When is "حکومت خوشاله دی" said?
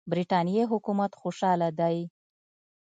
0.71-1.97